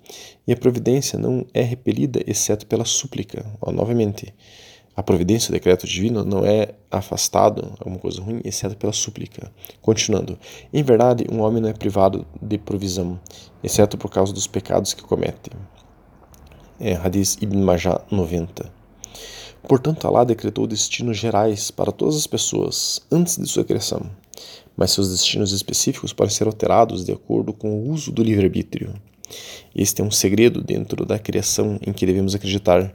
e 0.48 0.54
a 0.54 0.58
providência 0.58 1.20
não 1.20 1.46
é 1.54 1.62
repelida 1.62 2.24
exceto 2.26 2.66
pela 2.66 2.86
súplica. 2.86 3.46
Ó, 3.62 3.72
novamente, 3.72 4.34
a 4.96 5.04
providência, 5.04 5.50
o 5.50 5.54
decreto 5.54 5.88
divino, 5.88 6.24
não 6.26 6.46
é 6.46 6.76
afastado, 6.92 7.74
alguma 7.80 7.98
coisa 7.98 8.22
ruim, 8.22 8.42
exceto 8.44 8.76
pela 8.76 8.92
súplica. 8.92 9.52
Continuando. 9.82 10.38
Em 10.74 10.84
verdade, 10.84 11.26
um 11.32 11.42
homem 11.42 11.62
não 11.62 11.70
é 11.70 11.74
privado 11.74 12.26
de 12.42 12.58
provisão, 12.58 13.20
exceto 13.64 13.98
por 13.98 14.10
causa 14.10 14.34
dos 14.34 14.48
pecados 14.48 14.94
que 14.94 15.04
comete. 15.04 15.52
É 16.80 16.96
Hadith 16.96 17.38
Ibn 17.42 17.62
Majah 17.62 18.02
90. 18.12 18.72
Portanto, 19.68 20.08
Allah 20.08 20.26
decretou 20.26 20.66
destinos 20.66 21.18
gerais 21.18 21.70
para 21.70 21.92
todas 21.92 22.16
as 22.16 22.28
pessoas 22.28 23.02
antes 23.12 23.38
de 23.38 23.48
sua 23.48 23.64
criação, 23.64 24.10
mas 24.76 24.92
seus 24.92 25.10
destinos 25.12 25.52
específicos 25.52 26.14
podem 26.14 26.34
ser 26.34 26.48
alterados 26.48 27.06
de 27.06 27.12
acordo 27.12 27.54
com 27.54 27.70
o 27.70 27.90
uso 27.90 28.12
do 28.12 28.24
livre-arbítrio. 28.24 28.94
Este 29.76 30.02
é 30.02 30.04
um 30.04 30.12
segredo 30.12 30.64
dentro 30.64 31.06
da 31.06 31.20
criação 31.20 31.80
em 31.86 31.94
que 31.94 32.06
devemos 32.06 32.34
acreditar 32.34 32.94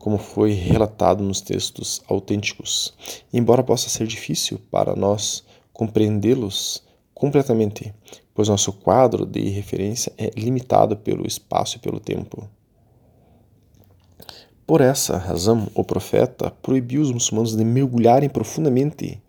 como 0.00 0.16
foi 0.16 0.52
relatado 0.52 1.22
nos 1.22 1.42
textos 1.42 2.00
autênticos, 2.08 2.94
embora 3.30 3.62
possa 3.62 3.90
ser 3.90 4.06
difícil 4.06 4.58
para 4.70 4.96
nós 4.96 5.44
compreendê-los 5.74 6.82
completamente, 7.12 7.94
pois 8.34 8.48
nosso 8.48 8.72
quadro 8.72 9.26
de 9.26 9.50
referência 9.50 10.10
é 10.16 10.30
limitado 10.30 10.96
pelo 10.96 11.26
espaço 11.26 11.76
e 11.76 11.80
pelo 11.80 12.00
tempo. 12.00 12.48
Por 14.66 14.80
essa 14.80 15.18
razão, 15.18 15.68
o 15.74 15.84
profeta 15.84 16.50
proibiu 16.62 17.02
os 17.02 17.12
muçulmanos 17.12 17.54
de 17.54 17.62
mergulharem 17.62 18.30
profundamente 18.30 19.22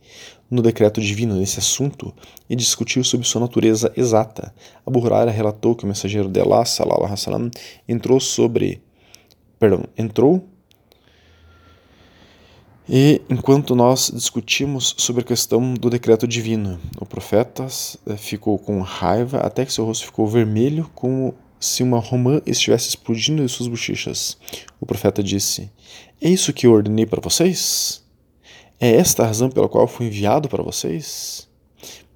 no 0.49 0.61
decreto 0.61 1.01
divino 1.01 1.35
nesse 1.35 1.59
assunto 1.59 2.13
e 2.49 2.55
discutir 2.55 3.03
sobre 3.03 3.27
sua 3.27 3.41
natureza 3.41 3.91
exata. 3.97 4.55
Abu 4.85 4.99
Huraira 4.99 5.31
relatou 5.31 5.75
que 5.75 5.83
o 5.83 5.87
mensageiro 5.87 6.29
de 6.29 6.39
Allah, 6.39 6.63
sallallahu 6.63 7.13
alaihi 7.27 7.51
entrou 7.89 8.21
sobre 8.21 8.81
perdão, 9.61 9.83
entrou 9.95 10.43
e 12.89 13.21
enquanto 13.29 13.75
nós 13.75 14.11
discutimos 14.13 14.95
sobre 14.97 15.21
a 15.21 15.25
questão 15.25 15.73
do 15.73 15.89
decreto 15.89 16.27
divino, 16.27 16.79
o 16.99 17.05
profeta 17.05 17.67
eh, 18.07 18.17
ficou 18.17 18.57
com 18.57 18.81
raiva 18.81 19.37
até 19.37 19.65
que 19.65 19.71
seu 19.71 19.85
rosto 19.85 20.05
ficou 20.05 20.27
vermelho, 20.27 20.89
como 20.95 21.33
se 21.59 21.83
uma 21.83 21.99
romã 21.99 22.41
estivesse 22.45 22.89
explodindo 22.89 23.45
de 23.45 23.51
suas 23.51 23.69
bochechas. 23.69 24.35
O 24.79 24.85
profeta 24.85 25.21
disse: 25.21 25.71
É 26.19 26.27
isso 26.27 26.51
que 26.51 26.65
eu 26.65 26.73
ordenei 26.73 27.05
para 27.05 27.21
vocês? 27.21 28.03
É 28.79 28.95
esta 28.95 29.23
a 29.23 29.27
razão 29.27 29.49
pela 29.49 29.69
qual 29.69 29.87
fui 29.87 30.07
enviado 30.07 30.49
para 30.49 30.63
vocês? 30.63 31.47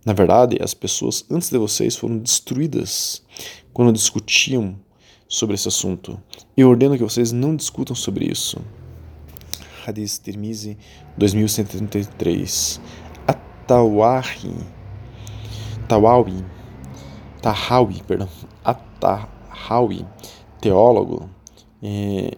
Na 0.03 0.13
verdade, 0.13 0.57
as 0.59 0.73
pessoas 0.73 1.23
antes 1.29 1.49
de 1.49 1.57
vocês 1.59 1.95
foram 1.95 2.17
destruídas 2.17 3.21
quando 3.71 3.93
discutiam 3.93 4.75
sobre 5.27 5.55
esse 5.55 5.67
assunto. 5.67 6.19
Eu 6.57 6.69
ordeno 6.69 6.97
que 6.97 7.03
vocês 7.03 7.31
não 7.31 7.55
discutam 7.55 7.95
sobre 7.95 8.25
isso. 8.25 8.59
Hadith 9.85 10.21
Tirmizi 10.23 10.77
2133. 11.17 12.81
Atawahi, 13.27 14.53
Tahawi, 15.87 16.43
Atahawi 17.41 19.35
Hawi, 19.67 20.05
teólogo, 20.61 21.29
e, 21.81 22.37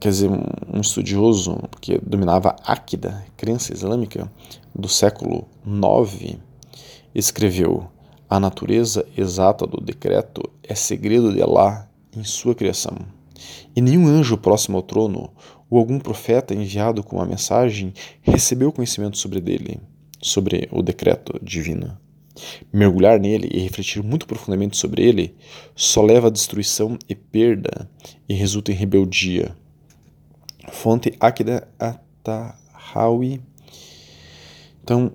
quer 0.00 0.08
dizer, 0.08 0.28
um 0.30 0.80
estudioso 0.80 1.58
que 1.80 1.98
dominava 1.98 2.56
Akida, 2.64 3.24
crença 3.36 3.72
islâmica, 3.72 4.30
do 4.74 4.88
século 4.88 5.46
IX, 5.64 6.38
escreveu: 7.14 7.86
A 8.28 8.40
natureza 8.40 9.06
exata 9.16 9.66
do 9.66 9.80
decreto 9.80 10.42
é 10.62 10.74
segredo 10.74 11.32
de 11.32 11.42
Allah 11.42 11.88
em 12.16 12.24
sua 12.24 12.54
criação. 12.54 12.96
E 13.76 13.80
nenhum 13.80 14.08
anjo 14.08 14.36
próximo 14.36 14.78
ao 14.78 14.82
trono 14.82 15.30
ou 15.70 15.78
algum 15.78 15.98
profeta 15.98 16.54
enviado 16.54 17.02
com 17.02 17.16
uma 17.16 17.26
mensagem 17.26 17.92
recebeu 18.22 18.72
conhecimento 18.72 19.18
sobre 19.18 19.40
dele, 19.40 19.80
sobre 20.20 20.68
o 20.72 20.82
decreto 20.82 21.38
divino. 21.42 21.98
Mergulhar 22.72 23.18
nele 23.18 23.48
e 23.52 23.58
refletir 23.58 24.02
muito 24.02 24.26
profundamente 24.26 24.76
sobre 24.76 25.02
ele 25.02 25.34
só 25.74 26.02
leva 26.02 26.28
a 26.28 26.30
destruição 26.30 26.98
e 27.08 27.14
perda 27.14 27.90
e 28.28 28.34
resulta 28.34 28.70
em 28.70 28.74
rebeldia. 28.74 29.56
Fonte 30.70 31.12
Akida 31.18 31.66
Atahawi. 31.78 33.40
Então, 34.82 35.12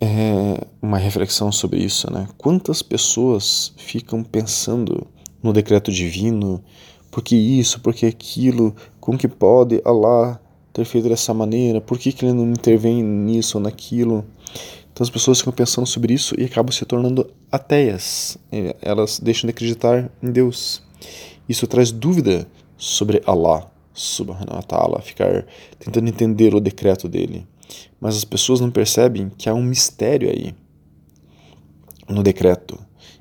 é 0.00 0.66
uma 0.82 0.98
reflexão 0.98 1.50
sobre 1.50 1.82
isso, 1.82 2.12
né? 2.12 2.28
Quantas 2.36 2.82
pessoas 2.82 3.72
ficam 3.76 4.22
pensando 4.22 5.06
no 5.42 5.52
decreto 5.52 5.90
divino, 5.90 6.62
porque 7.16 7.34
isso, 7.34 7.80
porque 7.80 8.04
aquilo, 8.04 8.76
como 9.00 9.16
que 9.16 9.26
pode 9.26 9.80
Allah 9.86 10.38
ter 10.70 10.84
feito 10.84 11.08
dessa 11.08 11.32
maneira, 11.32 11.80
por 11.80 11.98
que, 11.98 12.12
que 12.12 12.26
ele 12.26 12.34
não 12.34 12.50
intervém 12.50 13.02
nisso 13.02 13.56
ou 13.56 13.64
naquilo. 13.64 14.22
Então 14.92 15.02
as 15.02 15.08
pessoas 15.08 15.38
ficam 15.38 15.50
pensando 15.50 15.86
sobre 15.86 16.12
isso 16.12 16.34
e 16.38 16.44
acabam 16.44 16.70
se 16.70 16.84
tornando 16.84 17.32
ateias. 17.50 18.36
Elas 18.82 19.18
deixam 19.18 19.48
de 19.48 19.52
acreditar 19.52 20.12
em 20.22 20.30
Deus. 20.30 20.82
Isso 21.48 21.66
traz 21.66 21.90
dúvida 21.90 22.46
sobre 22.76 23.22
Allah, 23.24 23.66
subhanahu 23.94 24.56
wa 24.56 24.62
ta'ala, 24.62 25.00
ficar 25.00 25.46
tentando 25.78 26.10
entender 26.10 26.54
o 26.54 26.60
decreto 26.60 27.08
dele. 27.08 27.46
Mas 27.98 28.14
as 28.14 28.26
pessoas 28.26 28.60
não 28.60 28.70
percebem 28.70 29.30
que 29.38 29.48
há 29.48 29.54
um 29.54 29.62
mistério 29.62 30.28
aí 30.28 30.54
no 32.06 32.22
decreto. 32.22 32.78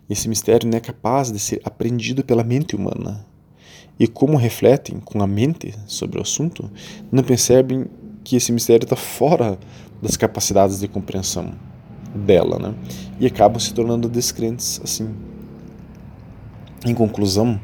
Esse 0.10 0.28
mistério 0.28 0.68
não 0.68 0.78
é 0.78 0.82
capaz 0.82 1.32
de 1.32 1.40
ser 1.40 1.62
aprendido 1.64 2.26
pela 2.26 2.44
mente 2.44 2.76
humana. 2.76 3.26
E 4.00 4.08
como 4.08 4.38
refletem 4.38 5.00
com 5.00 5.22
a 5.22 5.28
mente 5.28 5.74
sobre 5.88 6.20
o 6.20 6.22
assunto, 6.22 6.70
não 7.12 7.24
percebem 7.24 7.86
que 8.24 8.36
esse 8.36 8.52
mistério 8.52 8.86
está 8.86 8.96
fora 8.96 9.58
das 10.02 10.18
capacidades 10.18 10.80
de 10.80 10.88
compreensão 10.88 11.54
dela, 12.14 12.60
né? 12.60 12.76
E 13.20 13.26
acabam 13.26 13.60
se 13.60 13.74
tornando 13.74 14.10
descrentes 14.10 14.82
assim. 14.84 15.14
Em 16.86 16.94
conclusão, 16.94 17.60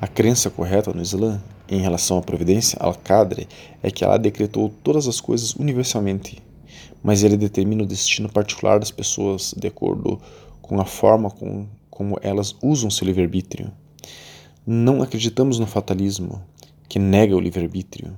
a 0.00 0.06
crença 0.06 0.50
correta 0.50 0.92
no 0.92 1.02
Islã 1.02 1.42
em 1.68 1.80
relação 1.80 2.18
à 2.18 2.22
providência, 2.22 2.78
Al-Qadr, 2.80 3.46
é 3.82 3.90
que 3.90 4.02
ela 4.02 4.18
decretou 4.18 4.72
todas 4.82 5.06
as 5.06 5.20
coisas 5.20 5.54
universalmente, 5.54 6.42
mas 7.02 7.22
ele 7.22 7.36
determina 7.36 7.82
o 7.82 7.86
destino 7.86 8.28
particular 8.28 8.78
das 8.78 8.90
pessoas 8.90 9.54
de 9.56 9.68
acordo 9.68 10.18
com 10.62 10.80
a 10.80 10.84
forma 10.84 11.30
com, 11.30 11.66
como 11.90 12.18
elas 12.22 12.56
usam 12.62 12.90
seu 12.90 13.06
livre-arbítrio. 13.06 13.70
Não 14.70 15.00
acreditamos 15.00 15.58
no 15.58 15.66
fatalismo, 15.66 16.42
que 16.90 16.98
nega 16.98 17.34
o 17.34 17.40
livre-arbítrio 17.40 18.14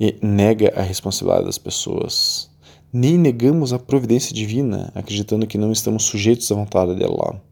e 0.00 0.16
nega 0.22 0.72
a 0.74 0.80
responsabilidade 0.80 1.44
das 1.44 1.58
pessoas 1.58 2.48
nem 2.90 3.18
negamos 3.18 3.70
a 3.74 3.78
providência 3.78 4.34
divina, 4.34 4.90
acreditando 4.94 5.46
que 5.46 5.58
não 5.58 5.70
estamos 5.70 6.04
sujeitos 6.04 6.50
à 6.50 6.54
vontade 6.54 6.94
de 6.94 7.04
Allah. 7.04 7.42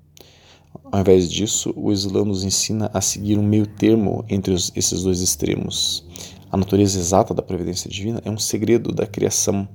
Ao 0.91 1.01
invés 1.01 1.31
disso, 1.31 1.71
o 1.77 1.93
Islã 1.93 2.25
nos 2.25 2.45
ensina 2.45 2.91
a 2.95 3.03
seguir 3.03 3.37
um 3.37 3.43
meio 3.43 3.67
termo 3.67 4.25
entre 4.27 4.55
os, 4.55 4.73
esses 4.75 5.03
dois 5.03 5.21
extremos. 5.21 6.03
A 6.51 6.57
natureza 6.57 6.99
exata 6.99 7.35
da 7.35 7.43
providência 7.43 7.91
divina 7.91 8.23
é 8.25 8.31
um 8.31 8.39
segredo 8.39 8.91
da 8.91 9.07
criação 9.07 9.69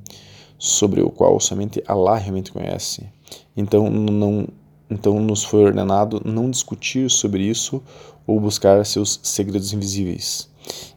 sobre 0.58 1.04
o 1.04 1.12
qual 1.12 1.40
somente 1.40 1.84
Allah 1.88 2.18
realmente 2.18 2.52
conhece. 2.52 3.08
Então, 3.56 3.92
não, 3.92 4.48
então 4.90 5.20
nos 5.20 5.44
foi 5.44 5.64
ordenado 5.64 6.22
não 6.24 6.50
discutir 6.50 7.10
sobre 7.10 7.44
isso 7.44 7.82
ou 8.26 8.40
buscar 8.40 8.86
seus 8.86 9.20
segredos 9.24 9.74
invisíveis. 9.74 10.50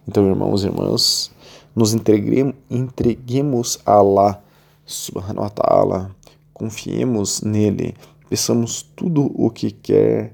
Então, 0.06 0.28
irmãos 0.28 0.62
e 0.62 0.66
irmãs, 0.66 1.30
nos 1.74 1.92
entreguemos 1.92 3.78
a 3.84 3.92
Allah 3.92 4.42
subhanahu 4.84 5.42
wa 5.42 5.50
ta'ala, 5.50 6.16
confiemos 6.54 7.42
nele, 7.42 7.94
peçamos 8.30 8.82
tudo 8.82 9.30
o 9.34 9.50
que 9.50 9.70
quer 9.70 10.32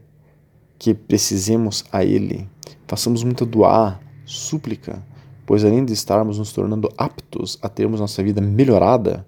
que 0.78 0.92
precisemos 0.94 1.85
a 1.90 2.05
ele, 2.05 2.48
façamos 2.87 3.24
muita 3.24 3.46
doar, 3.46 4.00
súplica, 4.24 5.02
pois 5.46 5.64
além 5.64 5.85
de 5.85 5.92
estarmos 5.92 6.38
nos 6.38 6.52
tornando 6.52 6.92
aptos 6.96 7.59
a 7.62 7.68
termos 7.68 8.00
nossa 8.00 8.22
vida 8.22 8.40
melhorada, 8.40 9.26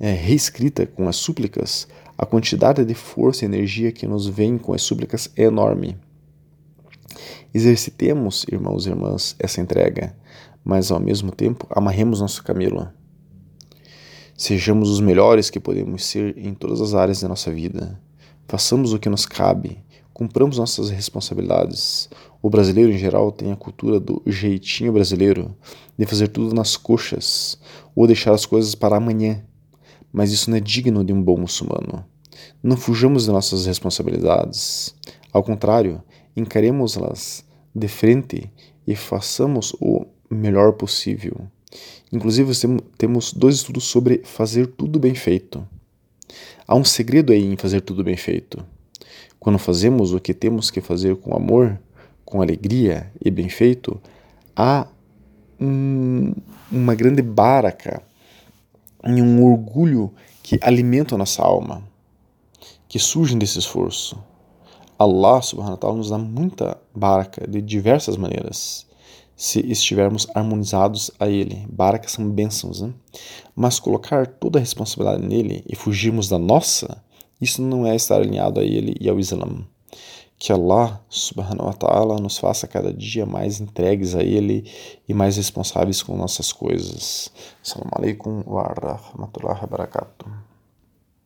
é, 0.00 0.12
reescrita 0.12 0.86
com 0.86 1.08
as 1.08 1.16
súplicas, 1.16 1.86
a 2.18 2.26
quantidade 2.26 2.84
de 2.84 2.94
força 2.94 3.44
e 3.44 3.48
energia 3.48 3.92
que 3.92 4.06
nos 4.06 4.26
vem 4.26 4.58
com 4.58 4.74
as 4.74 4.82
súplicas 4.82 5.30
é 5.36 5.44
enorme. 5.44 5.96
Exercitemos, 7.54 8.46
irmãos 8.50 8.86
e 8.86 8.88
irmãs, 8.88 9.36
essa 9.38 9.60
entrega, 9.60 10.16
mas 10.64 10.90
ao 10.90 10.98
mesmo 10.98 11.30
tempo 11.30 11.66
amarremos 11.68 12.20
nosso 12.20 12.42
camelo. 12.42 12.88
Sejamos 14.34 14.88
os 14.88 15.00
melhores 15.00 15.50
que 15.50 15.60
podemos 15.60 16.02
ser 16.06 16.36
em 16.38 16.54
todas 16.54 16.80
as 16.80 16.94
áreas 16.94 17.20
da 17.20 17.28
nossa 17.28 17.52
vida. 17.52 18.00
Façamos 18.48 18.94
o 18.94 18.98
que 18.98 19.10
nos 19.10 19.26
cabe, 19.26 19.84
cumpramos 20.14 20.56
nossas 20.56 20.88
responsabilidades. 20.88 22.08
O 22.40 22.48
brasileiro 22.48 22.90
em 22.90 22.96
geral 22.96 23.30
tem 23.30 23.52
a 23.52 23.56
cultura 23.56 24.00
do 24.00 24.22
jeitinho 24.24 24.90
brasileiro, 24.90 25.54
de 25.98 26.06
fazer 26.06 26.28
tudo 26.28 26.54
nas 26.54 26.74
coxas 26.78 27.58
ou 27.94 28.06
deixar 28.06 28.32
as 28.32 28.46
coisas 28.46 28.74
para 28.74 28.96
amanhã. 28.96 29.44
Mas 30.10 30.32
isso 30.32 30.48
não 30.48 30.56
é 30.56 30.60
digno 30.60 31.04
de 31.04 31.12
um 31.12 31.22
bom 31.22 31.36
muçulmano. 31.36 32.02
Não 32.62 32.78
fujamos 32.78 33.24
de 33.24 33.30
nossas 33.30 33.66
responsabilidades. 33.66 34.94
Ao 35.30 35.42
contrário, 35.42 36.02
encaremos-las 36.36 37.44
de 37.74 37.88
frente 37.88 38.50
e 38.86 38.94
façamos 38.94 39.74
o 39.80 40.06
melhor 40.30 40.72
possível. 40.72 41.46
Inclusive, 42.12 42.52
temos 42.98 43.32
dois 43.32 43.56
estudos 43.56 43.84
sobre 43.84 44.22
fazer 44.24 44.66
tudo 44.66 44.98
bem 44.98 45.14
feito. 45.14 45.66
Há 46.66 46.74
um 46.74 46.84
segredo 46.84 47.32
aí 47.32 47.44
em 47.44 47.56
fazer 47.56 47.80
tudo 47.80 48.04
bem 48.04 48.16
feito. 48.16 48.64
Quando 49.38 49.58
fazemos 49.58 50.12
o 50.12 50.20
que 50.20 50.32
temos 50.32 50.70
que 50.70 50.80
fazer 50.80 51.16
com 51.16 51.34
amor, 51.34 51.80
com 52.24 52.40
alegria 52.40 53.10
e 53.22 53.30
bem 53.30 53.48
feito, 53.48 54.00
há 54.54 54.86
um, 55.60 56.32
uma 56.70 56.94
grande 56.94 57.22
baraca 57.22 58.02
e 59.04 59.20
um 59.20 59.44
orgulho 59.44 60.12
que 60.42 60.58
alimenta 60.62 61.14
a 61.14 61.18
nossa 61.18 61.42
alma, 61.42 61.82
que 62.88 62.98
surgem 62.98 63.38
desse 63.38 63.58
esforço. 63.58 64.22
Allah 65.02 65.42
subhanahu 65.42 65.72
wa 65.72 65.78
ta'ala 65.78 65.96
nos 65.96 66.10
dá 66.10 66.18
muita 66.18 66.78
baraka 66.94 67.46
de 67.46 67.60
diversas 67.60 68.16
maneiras 68.16 68.86
se 69.36 69.60
estivermos 69.70 70.26
harmonizados 70.34 71.10
a 71.18 71.26
Ele. 71.28 71.66
Baraka 71.68 72.08
são 72.08 72.30
bênçãos, 72.30 72.80
né? 72.80 72.92
Mas 73.56 73.80
colocar 73.80 74.26
toda 74.26 74.58
a 74.58 74.60
responsabilidade 74.60 75.26
nele 75.26 75.64
e 75.68 75.74
fugirmos 75.74 76.28
da 76.28 76.38
nossa, 76.38 77.02
isso 77.40 77.60
não 77.60 77.86
é 77.86 77.96
estar 77.96 78.16
alinhado 78.16 78.60
a 78.60 78.64
Ele 78.64 78.94
e 79.00 79.08
ao 79.08 79.18
Islã. 79.18 79.66
Que 80.38 80.52
Allah 80.52 81.00
subhanahu 81.08 81.66
wa 81.66 81.72
ta'ala 81.72 82.16
nos 82.20 82.38
faça 82.38 82.66
cada 82.66 82.92
dia 82.92 83.26
mais 83.26 83.60
entregues 83.60 84.14
a 84.14 84.22
Ele 84.22 84.70
e 85.08 85.14
mais 85.14 85.36
responsáveis 85.36 86.02
com 86.02 86.16
nossas 86.16 86.52
coisas. 86.52 87.30
Assalamu 87.64 87.90
alaikum 87.96 88.42
wa 88.46 88.62
rahmatullahi 88.62 89.60
wa 89.60 89.66
barakatuh. 89.66 90.51